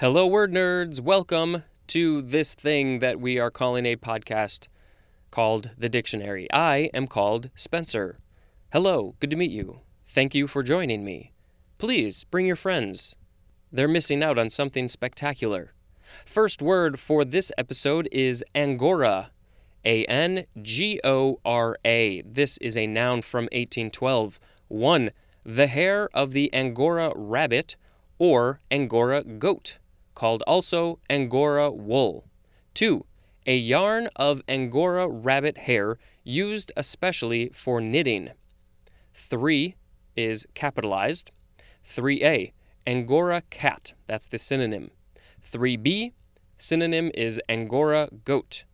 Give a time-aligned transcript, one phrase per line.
[0.00, 0.98] Hello, word nerds.
[0.98, 4.66] Welcome to this thing that we are calling a podcast
[5.30, 6.50] called The Dictionary.
[6.50, 8.18] I am called Spencer.
[8.72, 9.80] Hello, good to meet you.
[10.06, 11.34] Thank you for joining me.
[11.76, 13.14] Please bring your friends.
[13.70, 15.74] They're missing out on something spectacular.
[16.24, 19.32] First word for this episode is Angora.
[19.84, 22.22] A N G O R A.
[22.22, 24.40] This is a noun from 1812.
[24.68, 25.10] 1.
[25.44, 27.76] The hair of the Angora rabbit
[28.18, 29.78] or Angora goat,
[30.20, 32.26] called also Angora wool.
[32.74, 33.06] 2.
[33.46, 38.28] A yarn of Angora rabbit hair used especially for knitting.
[39.14, 39.76] 3
[40.16, 41.30] is capitalized.
[41.88, 42.52] 3a,
[42.86, 44.90] Angora cat, that's the synonym.
[45.50, 46.12] 3b,
[46.58, 48.64] synonym is Angora goat.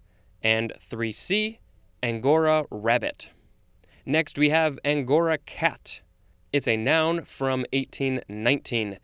[0.43, 1.59] And 3c,
[2.03, 3.31] Angora rabbit.
[4.05, 6.03] Next we have Angora cat.
[6.53, 8.99] It's a noun from 1819.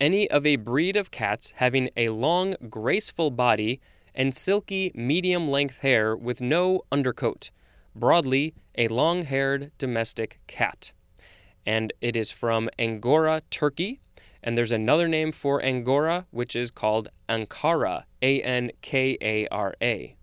[0.00, 3.80] Any of a breed of cats having a long, graceful body
[4.14, 7.50] and silky, medium length hair with no undercoat.
[7.96, 10.92] Broadly, a long haired domestic cat.
[11.66, 13.98] And it is from Angora, Turkey.
[14.40, 19.74] And there's another name for Angora, which is called Ankara, A N K A R
[19.82, 20.14] A.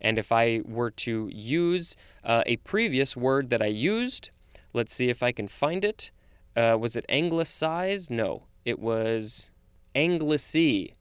[0.00, 4.30] And if I were to use uh, a previous word that I used,
[4.72, 6.10] let's see if I can find it.
[6.56, 8.10] Uh, was it anglicized?
[8.10, 9.50] No, it was
[9.94, 10.94] Anglice.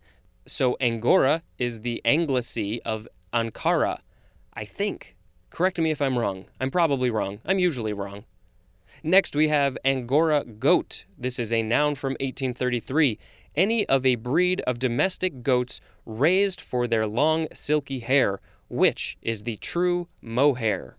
[0.45, 3.99] So Angora is the Anglice of Ankara,
[4.53, 5.15] I think.
[5.49, 6.45] Correct me if I'm wrong.
[6.59, 7.39] I'm probably wrong.
[7.45, 8.25] I'm usually wrong.
[9.03, 11.05] Next, we have Angora goat.
[11.17, 13.17] This is a noun from 1833.
[13.55, 19.43] Any of a breed of domestic goats raised for their long, silky hair, which is
[19.43, 20.97] the true mohair.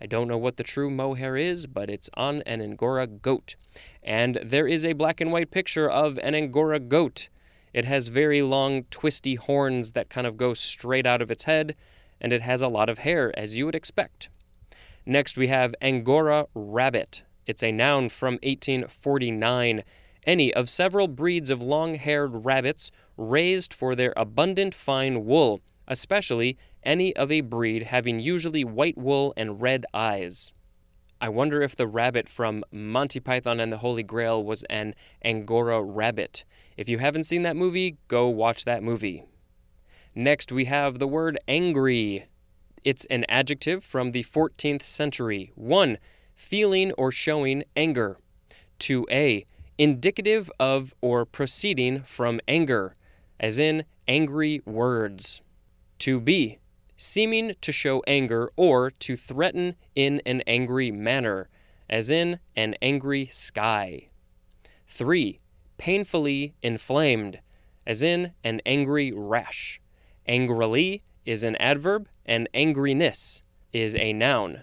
[0.00, 3.56] I don't know what the true mohair is, but it's on an Angora goat.
[4.02, 7.28] And there is a black and white picture of an Angora goat.
[7.72, 11.76] It has very long, twisty horns that kind of go straight out of its head
[12.20, 14.28] and it has a lot of hair, as you would expect.
[15.06, 17.22] Next, we have Angora rabbit.
[17.46, 19.82] It's a noun from 1849.
[20.26, 26.56] Any of several breeds of long haired rabbits raised for their abundant fine wool, especially
[26.84, 30.54] any of a breed having usually white wool and red eyes.
[31.20, 35.82] I wonder if the rabbit from Monty Python and the Holy Grail was an Angora
[35.82, 36.44] rabbit.
[36.78, 39.24] If you haven't seen that movie, go watch that movie.
[40.14, 42.26] Next, we have the word angry.
[42.84, 45.52] It's an adjective from the 14th century.
[45.56, 45.98] 1.
[46.34, 48.16] Feeling or showing anger.
[48.78, 49.44] 2a.
[49.76, 52.96] Indicative of or proceeding from anger,
[53.38, 55.42] as in angry words.
[56.00, 56.58] 2b.
[56.96, 61.48] Seeming to show anger or to threaten in an angry manner,
[61.88, 64.08] as in an angry sky.
[64.86, 65.40] 3.
[65.78, 67.40] Painfully inflamed,
[67.86, 69.80] as in an angry rash.
[70.26, 74.62] Angrily is an adverb, and angriness is a noun.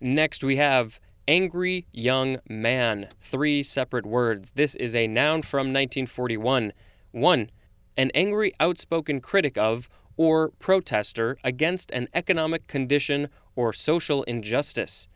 [0.00, 4.52] Next, we have angry young man, three separate words.
[4.52, 6.72] This is a noun from 1941.
[7.12, 7.50] 1.
[7.96, 9.88] An angry, outspoken critic of
[10.22, 15.08] or protester against an economic condition or social injustice.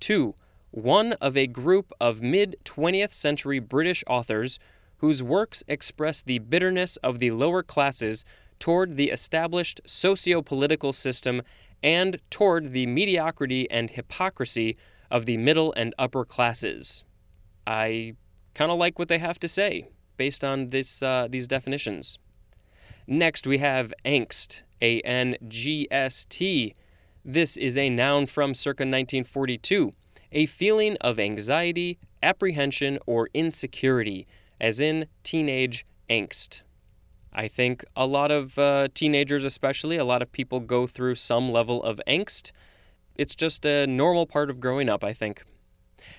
[0.00, 0.34] 2.
[0.70, 4.58] One of a group of mid 20th century British authors
[4.98, 8.22] whose works express the bitterness of the lower classes
[8.58, 11.40] toward the established socio political system
[11.82, 14.76] and toward the mediocrity and hypocrisy
[15.10, 17.02] of the middle and upper classes.
[17.66, 18.14] I
[18.54, 19.88] kind of like what they have to say
[20.18, 22.18] based on this, uh, these definitions.
[23.12, 26.76] Next, we have angst, A N G S T.
[27.24, 29.92] This is a noun from circa 1942,
[30.30, 34.28] a feeling of anxiety, apprehension, or insecurity,
[34.60, 36.62] as in teenage angst.
[37.32, 41.50] I think a lot of uh, teenagers, especially, a lot of people go through some
[41.50, 42.52] level of angst.
[43.16, 45.42] It's just a normal part of growing up, I think.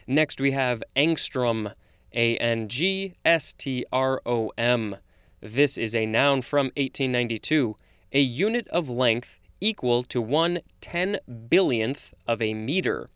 [0.07, 1.73] Next, we have angstrom,
[2.11, 4.97] A N G S T R O M.
[5.41, 7.75] This is a noun from 1892,
[8.13, 11.17] a unit of length equal to one ten
[11.49, 13.09] billionth of a meter.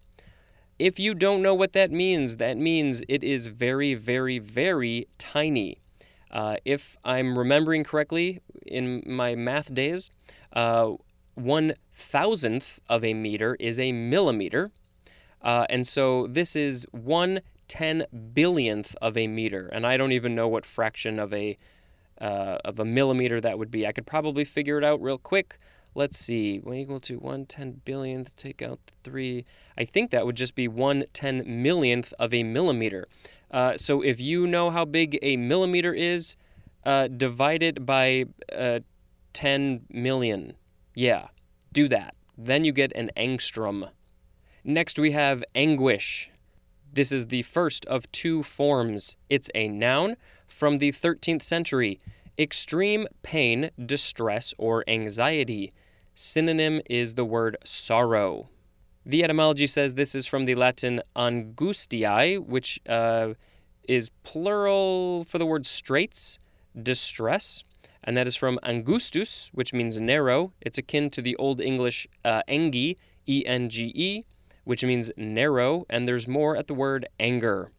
[0.77, 5.77] If you don't know what that means, that means it is very, very, very tiny.
[6.31, 10.09] Uh, if I'm remembering correctly in my math days,
[10.53, 10.93] uh,
[11.35, 14.71] one thousandth of a meter is a millimeter.
[15.41, 19.67] Uh, and so this is one ten billionth of a meter.
[19.67, 21.57] And I don't even know what fraction of a
[22.19, 23.85] uh, of a millimeter that would be.
[23.85, 25.57] I could probably figure it out real quick.
[25.97, 29.45] Let's see, 1 equal to 1 10 billionth, take out the 3.
[29.77, 33.07] I think that would just be 1 10 millionth of a millimeter.
[33.49, 36.35] Uh, so if you know how big a millimeter is,
[36.85, 38.79] uh, divide it by uh,
[39.33, 40.53] 10 million.
[40.93, 41.27] Yeah,
[41.71, 42.15] do that.
[42.37, 43.89] Then you get an angstrom.
[44.63, 46.29] Next, we have anguish.
[46.91, 49.15] This is the first of two forms.
[49.29, 50.15] It's a noun
[50.55, 51.99] from the 13th century.
[52.39, 55.73] Extreme pain, distress, or anxiety.
[56.15, 58.49] Synonym is the word sorrow.
[59.05, 63.33] The etymology says this is from the Latin angustiae, which uh,
[63.87, 66.39] is plural for the word straits,
[66.81, 67.63] distress,
[68.03, 70.53] and that is from angustus, which means narrow.
[70.61, 72.95] It's akin to the Old English uh, enge,
[73.27, 74.23] E N G E,
[74.63, 77.71] which means narrow, and there's more at the word anger.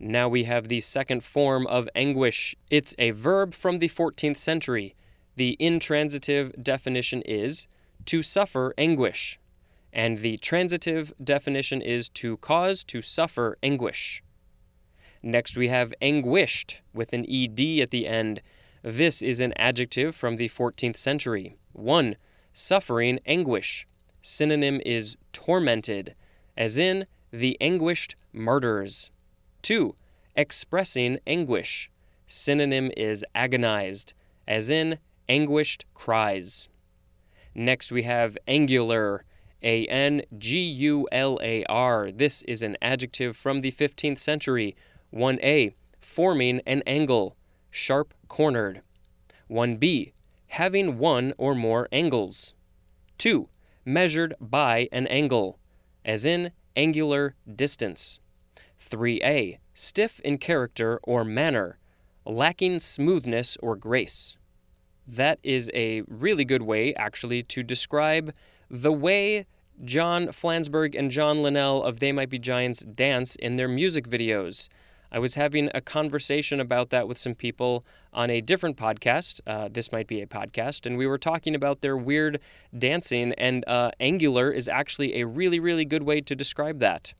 [0.00, 2.54] Now we have the second form of anguish.
[2.70, 4.94] It's a verb from the 14th century.
[5.36, 7.66] The intransitive definition is
[8.06, 9.38] to suffer anguish,
[9.92, 14.22] and the transitive definition is to cause to suffer anguish.
[15.22, 18.40] Next, we have anguished with an ed at the end.
[18.82, 21.56] This is an adjective from the 14th century.
[21.72, 22.16] 1.
[22.52, 23.86] Suffering anguish.
[24.22, 26.14] Synonym is tormented,
[26.56, 29.10] as in the anguished martyrs.
[29.68, 29.94] 2.
[30.34, 31.90] Expressing anguish.
[32.26, 34.14] Synonym is agonized,
[34.46, 34.98] as in
[35.28, 36.70] anguished cries.
[37.54, 39.26] Next, we have angular.
[39.62, 42.10] A N G U L A R.
[42.10, 44.74] This is an adjective from the 15th century.
[45.12, 45.74] 1a.
[46.00, 47.36] Forming an angle,
[47.70, 48.80] sharp cornered.
[49.50, 50.12] 1b.
[50.46, 52.54] Having one or more angles.
[53.18, 53.50] 2.
[53.84, 55.58] Measured by an angle,
[56.06, 58.18] as in angular distance.
[58.80, 59.58] 3a.
[59.74, 61.78] Stiff in character or manner,
[62.24, 64.36] lacking smoothness or grace.
[65.06, 68.34] That is a really good way, actually, to describe
[68.70, 69.46] the way
[69.84, 74.68] John Flansburgh and John Linnell of They Might Be Giants dance in their music videos.
[75.10, 79.40] I was having a conversation about that with some people on a different podcast.
[79.46, 82.40] Uh, this might be a podcast, and we were talking about their weird
[82.76, 87.14] dancing, and uh, angular is actually a really, really good way to describe that.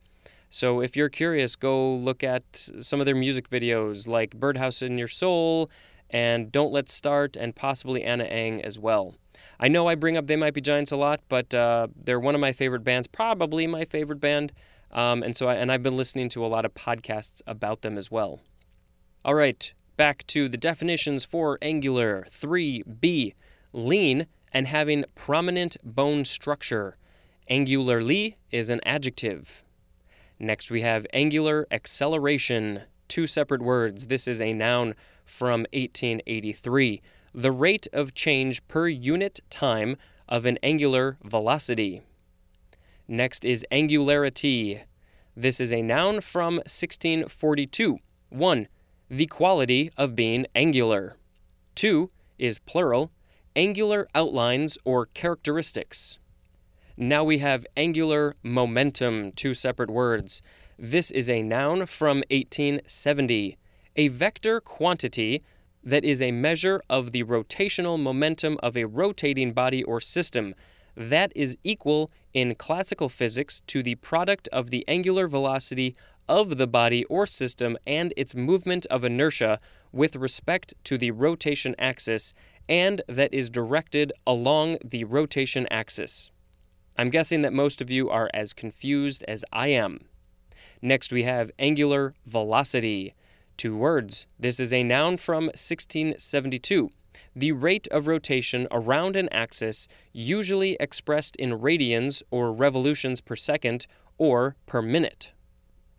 [0.50, 4.98] So if you're curious, go look at some of their music videos like Birdhouse in
[4.98, 5.70] Your Soul
[6.10, 9.14] and Don't Let's Start, and possibly Ana Ng as well.
[9.60, 12.34] I know I bring up They Might Be Giants a lot, but uh, they're one
[12.34, 14.52] of my favorite bands, probably my favorite band.
[14.90, 17.98] Um, and so I, and I've been listening to a lot of podcasts about them
[17.98, 18.40] as well.
[19.24, 23.34] All right, back to the definitions for angular 3b
[23.72, 26.96] lean and having prominent bone structure.
[27.50, 29.62] Angularly is an adjective.
[30.40, 34.06] Next, we have angular acceleration, two separate words.
[34.06, 34.94] This is a noun
[35.24, 37.02] from 1883.
[37.34, 39.96] The rate of change per unit time
[40.28, 42.02] of an angular velocity.
[43.08, 44.82] Next is angularity.
[45.36, 47.98] This is a noun from 1642.
[48.30, 48.68] 1.
[49.10, 51.16] The quality of being angular.
[51.74, 52.10] 2.
[52.38, 53.10] Is plural,
[53.56, 56.18] angular outlines or characteristics.
[57.00, 60.42] Now we have angular momentum, two separate words.
[60.76, 63.56] This is a noun from 1870,
[63.94, 65.44] a vector quantity
[65.84, 70.56] that is a measure of the rotational momentum of a rotating body or system
[70.96, 75.94] that is equal in classical physics to the product of the angular velocity
[76.28, 79.60] of the body or system and its movement of inertia
[79.92, 82.34] with respect to the rotation axis,
[82.68, 86.32] and that is directed along the rotation axis.
[86.98, 90.00] I'm guessing that most of you are as confused as I am.
[90.82, 93.14] Next, we have angular velocity.
[93.56, 94.26] Two words.
[94.38, 96.90] This is a noun from 1672
[97.34, 103.86] the rate of rotation around an axis, usually expressed in radians or revolutions per second
[104.16, 105.32] or per minute.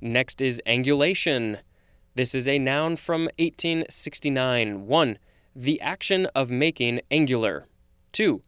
[0.01, 1.59] Next is angulation.
[2.15, 4.87] This is a noun from 1869.
[4.87, 5.17] 1.
[5.55, 7.67] The action of making angular.
[8.11, 8.41] 2.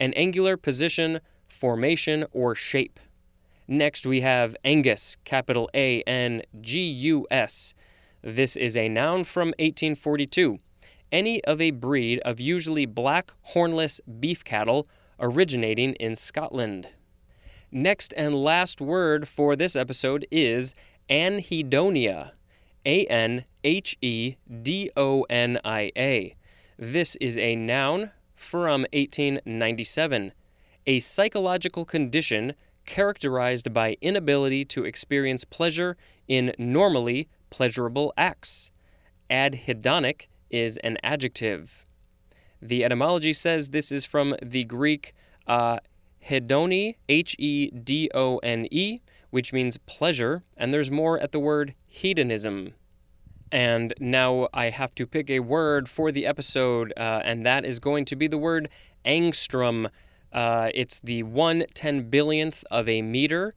[0.00, 1.20] An angular position,
[1.58, 3.00] formation, or shape.
[3.66, 7.74] Next, we have Angus, capital A N G U S.
[8.22, 10.58] This is a noun from 1842
[11.12, 14.88] any of a breed of usually black hornless beef cattle
[15.20, 16.88] originating in Scotland.
[17.70, 20.74] Next and last word for this episode is
[21.10, 22.32] anhedonia.
[22.86, 26.36] A N H E D O N I A.
[26.78, 30.32] This is a noun from 1897,
[30.88, 32.54] a psychological condition
[32.86, 38.70] characterized by inability to experience pleasure in normally pleasurable acts.
[39.30, 41.84] Anhedonic is an adjective.
[42.62, 45.14] The etymology says this is from the Greek
[45.46, 45.80] uh,
[46.26, 51.38] hedone, H E D O N E, which means pleasure, and there's more at the
[51.38, 52.72] word hedonism.
[53.52, 57.78] And now I have to pick a word for the episode, uh, and that is
[57.78, 58.70] going to be the word
[59.04, 59.90] angstrom.
[60.32, 63.54] Uh, it's the one ten billionth of a meter.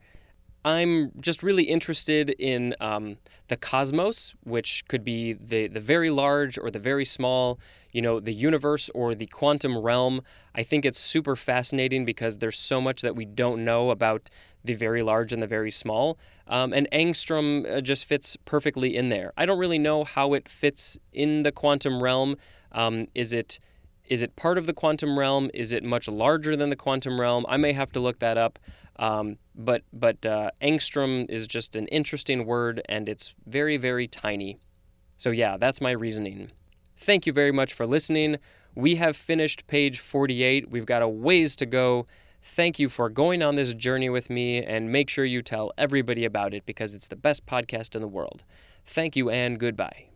[0.64, 3.16] I'm just really interested in um,
[3.48, 7.58] the cosmos, which could be the, the very large or the very small,
[7.90, 10.22] you know, the universe or the quantum realm.
[10.54, 14.30] I think it's super fascinating because there's so much that we don't know about
[14.64, 16.16] the very large and the very small.
[16.46, 19.32] Um, and angstrom uh, just fits perfectly in there.
[19.36, 22.36] I don't really know how it fits in the quantum realm.
[22.70, 23.58] Um, is it
[24.12, 25.50] is it part of the quantum realm?
[25.54, 27.46] Is it much larger than the quantum realm?
[27.48, 28.58] I may have to look that up.
[28.96, 34.58] Um, but but uh, angstrom is just an interesting word, and it's very very tiny.
[35.16, 36.50] So yeah, that's my reasoning.
[36.94, 38.36] Thank you very much for listening.
[38.74, 40.70] We have finished page 48.
[40.70, 42.06] We've got a ways to go.
[42.42, 46.26] Thank you for going on this journey with me, and make sure you tell everybody
[46.26, 48.44] about it because it's the best podcast in the world.
[48.84, 50.11] Thank you and goodbye.